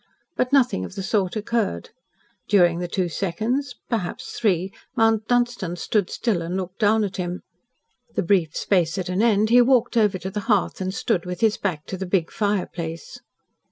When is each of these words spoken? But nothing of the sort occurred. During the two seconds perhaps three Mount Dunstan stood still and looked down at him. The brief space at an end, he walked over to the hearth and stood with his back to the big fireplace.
But 0.35 0.51
nothing 0.51 0.83
of 0.83 0.95
the 0.95 1.03
sort 1.03 1.35
occurred. 1.35 1.91
During 2.47 2.79
the 2.79 2.87
two 2.87 3.07
seconds 3.07 3.75
perhaps 3.87 4.31
three 4.31 4.73
Mount 4.95 5.27
Dunstan 5.27 5.75
stood 5.75 6.09
still 6.09 6.41
and 6.41 6.57
looked 6.57 6.79
down 6.79 7.03
at 7.03 7.17
him. 7.17 7.43
The 8.15 8.23
brief 8.23 8.57
space 8.57 8.97
at 8.97 9.09
an 9.09 9.21
end, 9.21 9.51
he 9.51 9.61
walked 9.61 9.95
over 9.95 10.17
to 10.17 10.31
the 10.31 10.39
hearth 10.49 10.81
and 10.81 10.91
stood 10.91 11.27
with 11.27 11.41
his 11.41 11.57
back 11.57 11.85
to 11.85 11.97
the 11.97 12.07
big 12.07 12.31
fireplace. 12.31 13.19